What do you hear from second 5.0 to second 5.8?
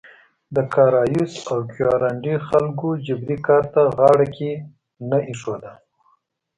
نه ایښوده.